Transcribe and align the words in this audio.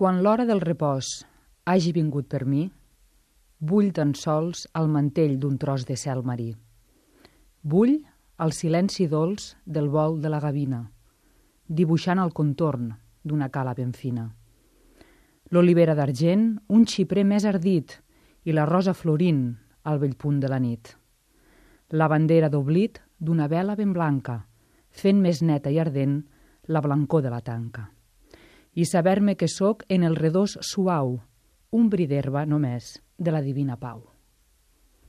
Quan 0.00 0.22
l'hora 0.24 0.46
del 0.48 0.62
repòs 0.64 1.08
hagi 1.68 1.90
vingut 1.92 2.24
per 2.32 2.46
mi, 2.48 2.62
vull 3.70 3.90
tan 3.92 4.14
sols 4.16 4.62
el 4.80 4.86
mantell 4.88 5.34
d'un 5.42 5.58
tros 5.60 5.84
de 5.84 5.96
cel 6.02 6.22
marí. 6.24 6.54
Vull 7.74 7.98
el 8.40 8.54
silenci 8.56 9.10
dolç 9.12 9.50
del 9.66 9.90
vol 9.92 10.16
de 10.22 10.32
la 10.32 10.40
gavina, 10.40 10.80
dibuixant 11.68 12.24
el 12.24 12.32
contorn 12.32 12.88
d'una 13.20 13.50
cala 13.52 13.76
ben 13.76 13.92
fina. 13.92 14.24
L'olivera 15.52 15.98
d'argent, 16.00 16.48
un 16.72 16.88
xiprer 16.88 17.28
més 17.28 17.44
ardit 17.44 17.98
i 18.48 18.56
la 18.56 18.64
rosa 18.64 18.96
florint 18.96 19.44
al 19.84 20.00
vell 20.00 20.16
punt 20.16 20.40
de 20.40 20.48
la 20.48 20.64
nit. 20.64 20.96
La 21.92 22.08
bandera 22.08 22.48
d'oblit 22.48 23.04
d'una 23.20 23.52
vela 23.52 23.76
ben 23.76 23.92
blanca, 23.92 24.40
fent 24.88 25.20
més 25.20 25.44
neta 25.44 25.68
i 25.68 25.76
ardent 25.78 26.22
la 26.72 26.80
blancor 26.80 27.20
de 27.20 27.36
la 27.36 27.44
tanca. 27.44 27.90
I 28.74 28.84
saber-me 28.86 29.36
que 29.36 29.48
sóc 29.48 29.82
en 29.88 30.04
el 30.04 30.14
redós 30.16 30.58
suau, 30.62 31.18
un 31.70 31.90
bri 31.90 32.06
d'herba 32.06 32.46
només 32.46 32.96
de 33.18 33.34
la 33.34 33.42
divina 33.42 33.76
pau. 33.76 34.09